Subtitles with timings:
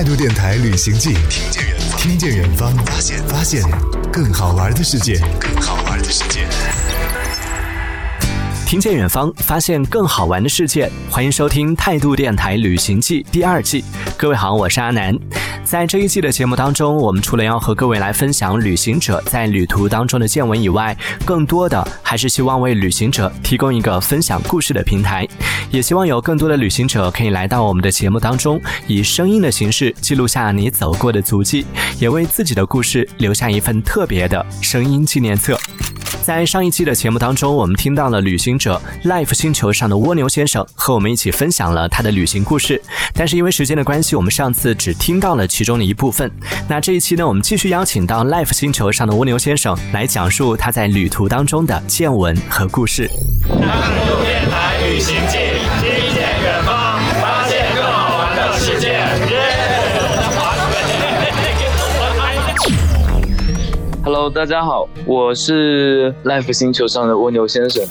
[0.00, 3.62] 态度电台旅行记，听见远方，听见远方，发现发现
[4.10, 6.40] 更好玩的世界，更好玩的世界。
[8.66, 10.90] 听见远方，发现更好玩的世界。
[11.10, 13.84] 欢迎收听《态度电台旅行记》第二季。
[14.16, 15.14] 各位好，我是阿南。
[15.64, 25.26] 在这一季的节目当中，我们除了要和各位来分享旅行者在旅途当中的见闻以外，更多的还是希望为旅行者提供一个分享故事的平台。
[25.70, 31.64] 也希望有更多的旅行者可以来到我们的节目当中，以声音的形式记录下你走过的足迹，
[32.00, 35.56] 也为自己的故事留下一份特别的声音纪念册。
[36.22, 42.80] 在上一期的节目当中，我们听到了旅行者 Life 星球上的蜗牛先生和我们一起分享了他的旅行故事。
[43.14, 46.30] 但是因为时间的关系，我们上次只听到了其中的一部分。
[46.68, 53.08] 那这一期呢，我们继续邀请到 Life 星球上的蜗牛先生来讲述他在旅途当中的见闻和故事。
[53.48, 54.78] 态度电台
[64.32, 67.84] 大家好，我是 Life 星球上的蜗牛先生。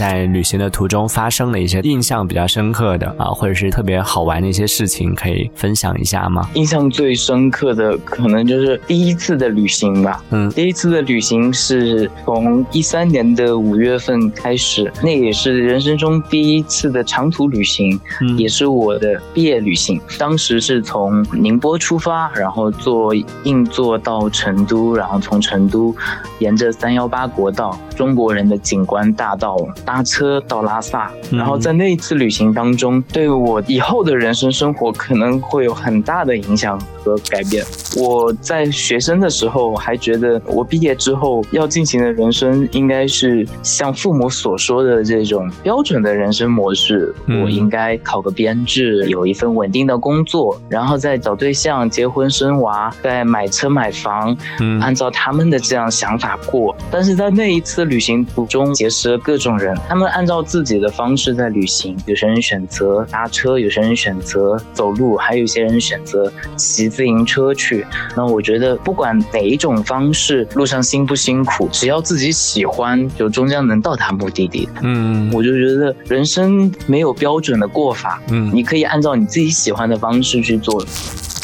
[0.00, 6.48] 在旅行的途中发生了一些印象比较深刻的啊，或者是特别好玩的一些事情，可以分享一下吗？
[6.54, 10.24] 印象最深刻的可能就是第一次的旅行吧。
[10.30, 20.00] 嗯第一次的旅行是从一三年的五月份开始，那也是人生中第一次的长途旅行，嗯也是我的毕业旅行。
[20.18, 25.94] 当时是从宁波出发，然后坐硬座到成都，然后从成都
[26.38, 29.58] 沿着三幺八国道、中国人的景观大道
[29.90, 31.10] 搭车到拉萨。
[31.32, 37.64] 嗯然后在那一次旅行当中，对我以后的人生生活可能会有很大的影响和改变。
[37.96, 47.12] 我在学生的时候还觉得，我毕业之后要进行的人生应该是像父母所说的这种标准的人生模式。
[47.26, 56.76] 嗯我应该考个编制，有一份稳定的工作，然后再找对象、结婚生娃，再买车买房，嗯按照他们的这样想法过。
[56.90, 61.96] 但是在那一次旅行途中，结识了各种人，他们按照自己的方式在旅行。
[62.06, 67.84] 有些人选择搭车，有些人选择走路，还有一些人选择骑自行车去。
[68.16, 74.68] 那我觉得，不管哪一种方式，路上辛不辛苦，只要自己喜欢，就终将能到达目的地。
[74.82, 80.84] 嗯我就觉得人生没有标准的过法，嗯，你可以按照你自己喜欢的方式去做。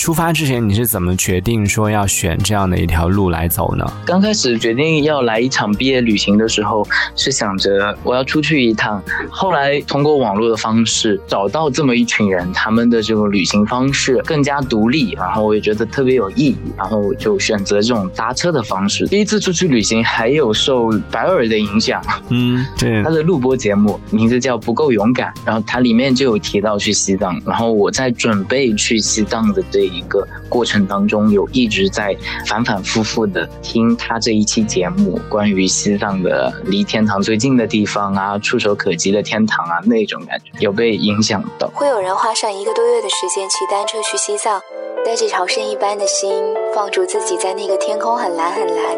[0.06, 3.84] 出发之前你是怎么决定说要选这样的一条路来走呢？
[4.04, 6.86] 刚开始决定要来一场毕业旅行的时候，
[7.16, 9.02] 是想着我要出去一趟。
[9.28, 19.08] 后来通过网络的方式找到这么一群人，他们的这种旅行方式更加独立，然后我也觉得特别有意义，然后我就选择这种搭车的方式。
[19.08, 27.42] 第一次出去旅行还有受白尔的影响，嗯，对他，的录播节目名字叫《不够勇敢》，然后它里面就有提到去西藏。
[27.44, 32.14] 然后我在准备去西藏的这一一个过程当中，有一直在
[32.46, 41.68] 反反复复的听他这一期节目，关于西藏的离天堂最近的地方啊，触手可及的天堂啊那种感觉，有被影响到。
[41.74, 44.60] 会有人花上一个多月的时间骑单车去西藏，
[45.04, 46.30] 带着朝圣一般的心，
[46.74, 48.96] 放逐自己在那个天空很蓝很蓝、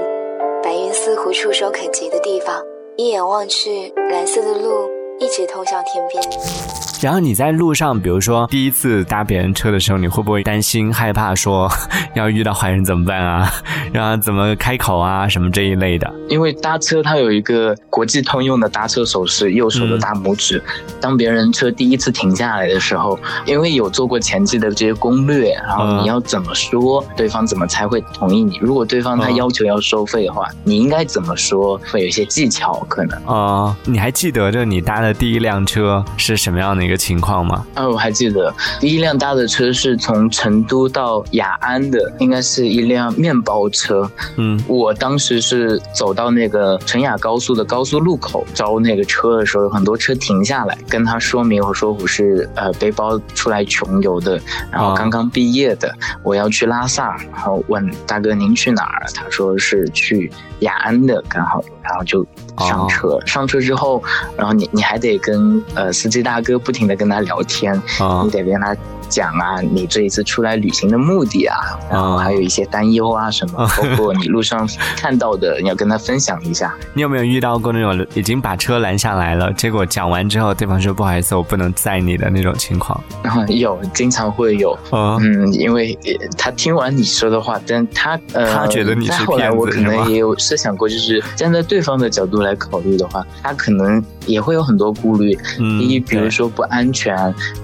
[0.63, 2.63] 白云似乎触手可及的地方，
[2.97, 4.89] 一眼望去，蓝色的路
[5.21, 6.88] 一直通向天边。
[7.01, 11.71] 然后你在路上，比如说第一次搭别人车的时候，你会不会担心、害怕说
[12.15, 13.51] 要遇到坏人怎么办啊？
[13.93, 16.13] 然后怎么开口啊，什么这一类的？
[16.29, 20.63] 因为搭车它有一个国际通用的搭车手势，右手的大拇指。
[21.01, 28.59] 当别人车第一次停下来的时候，因为有做过前期的这些攻略，然后嗯你要怎么说，对方怎么才会同意你？
[28.61, 31.81] 如果对方他嗯要求要收费的话，你应该怎么说？
[31.91, 33.23] 会有一些技巧可能。
[33.27, 37.66] 呃，你还记得着你搭的第一辆车是什么样的一个情况吗？
[37.75, 44.10] 啊，我还记得第一辆搭的车是从成都到雅安的，应该是一辆面包车。
[44.37, 59.06] 嗯我当时是走到那个成雅高速的高速路口招那个车的时候，有很多车停下来，跟他说明我说我是呃背包出来穷游的，然后哦刚刚毕业的，我要去拉萨，然后问大哥您去哪儿？
[59.14, 62.26] 他说是去雅安的，刚好，然后就
[62.66, 63.19] 上车。
[63.26, 64.02] 上车之后，
[64.37, 68.76] 然后你你还得跟呃司机大哥不停的跟他聊天，啊你得跟他
[69.08, 71.56] 讲啊，你这一次出来旅行的目的啊，
[71.90, 76.75] 然后还有一些担忧啊什么，包括你路上看到的，你要跟他分享一下。
[76.94, 83.02] 你有没有遇到过那种已经把车拦下来了，结果讲完之后，对方说不好意思，我不能载你的那种情况？
[83.49, 95.37] 有，经常会有，哦，嗯，因为呃他听完你说的话，但他呃，他觉得你是骗子后来我可能也有设想过，就是站在对方的角度来考虑的话，他可能也会有很多顾虑。
[95.58, 97.14] 嗯第一，比如说不安全；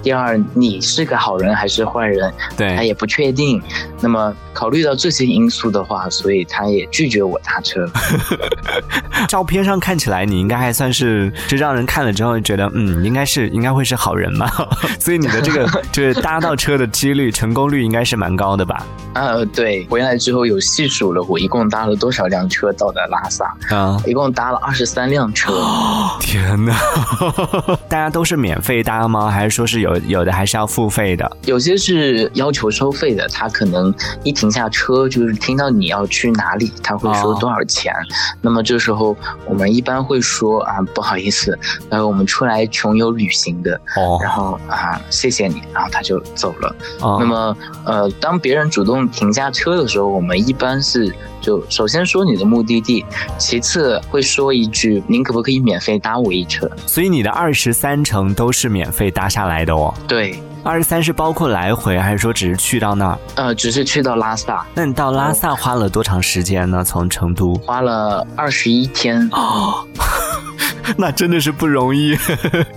[0.02, 3.61] 第二，你是个好好人还是坏人，对，他也不确定。
[4.01, 7.85] 那么考虑到这些因素的话，所以他也拒绝我搭车。
[9.27, 14.49] 照片上看起来你应该还算是，就让人看了之后觉得，嗯，应该是应该会是好人嘛。
[15.01, 18.87] 所以你的这个 就是搭到车的几率成功率应该是蛮高的吧？
[19.15, 23.45] 呃，对，回来之后有细数了，我一共搭了多少辆车到达拉萨？
[23.71, 25.53] 啊，一共搭了二十三辆车。
[26.21, 26.77] 天哪！
[27.89, 29.29] 大家都是免费搭吗？
[29.31, 31.24] 还是说是有有的还是要付费的？
[31.44, 37.93] 有些是要求收费的，他可能一停下车就是听到你要去哪里，他会说多少钱。
[38.41, 39.17] 那么这时候
[39.47, 43.75] 我们一般会说啊，不好意思，呃，我们出来穷游旅行的。
[43.97, 44.19] 哦。
[44.23, 46.76] 然后啊，谢谢你，然后他就走了。
[47.00, 47.19] 哦。
[47.21, 53.05] 那么呃，当别人主动停下车的时候，我们一般是就首先说你的目的地，
[53.37, 56.67] 其次会说一句您可不可以免费搭我一程。
[56.87, 59.93] 所以你的二十三程都是免费搭下来的哦。
[60.08, 63.19] 对，二十三是包括来回，还是说只是去到那儿？
[63.35, 64.64] 呃，只是去到拉萨。
[64.75, 66.82] 那你到拉萨花了多长时间呢？
[66.82, 69.29] 从成都花了二十一天。
[69.32, 69.87] 哦。
[70.99, 72.17] 那真的是不容易。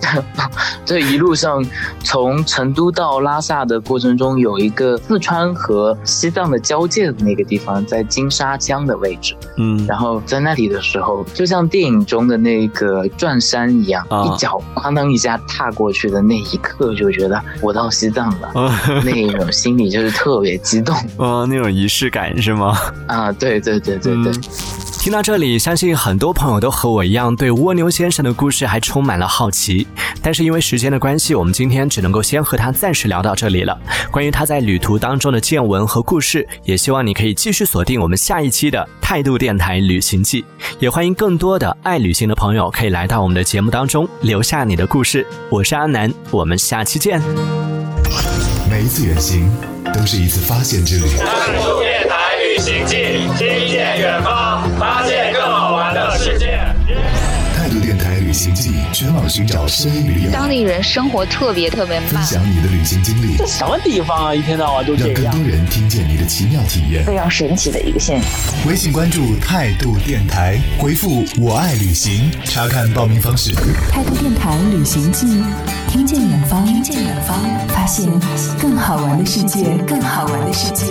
[0.88, 1.62] 这一路上
[2.02, 9.36] 从成都到拉萨的过程中，有一个四川和西藏的交界的那个地方，在金沙江的位置。
[9.58, 18.50] 嗯，然后在那里的时候，就像电影中的那个转山一样，一脚哐当一下踏过去的那一刻，就觉得我到西藏了，
[19.04, 20.96] 那种心里就是特别激动。
[21.18, 22.74] 哦， 那种仪式感是吗？
[23.06, 24.32] 啊，对对对对对。
[24.98, 29.86] 听到这里，相信很多朋友都和我一样，对蜗牛先生的故事还充满了好奇。
[30.20, 33.78] 但是因为时间的关系，我们今天只能够先和他暂时聊到这里了。
[34.10, 40.44] 关于他在旅途当中的见闻和故事，也希望你可以继续锁定我们下一期的态度电台旅行记。
[40.78, 45.26] 也欢迎更多的爱旅行的朋友可以来到我们的节目当中，留下你的故事。
[45.48, 47.22] 我是阿南，我们下期见。
[48.68, 49.48] 每一次远行
[49.94, 51.06] 都是一次发现之旅。
[51.16, 52.96] 态度电台旅行记，
[53.38, 54.57] 听见远方，
[58.38, 60.30] 行记，全网寻找声音旅游。
[60.30, 62.08] 当地人生活特别特别慢。
[62.08, 63.36] 分享你的旅行经历。
[63.36, 64.34] 这什么地方啊？
[64.34, 65.22] 一天到晚都这样。
[65.24, 67.04] 让更多人听见你的奇妙体验。
[67.04, 68.30] 非常神奇的一个现象。
[68.68, 73.52] 微信关注态度电台，回复“我爱旅行”，查看报名方式。
[73.90, 75.26] 态度电台旅行记，
[75.88, 77.36] 听见远方，听见远方，
[77.68, 78.08] 发现
[78.60, 80.86] 更好玩的世界，更好玩的世界。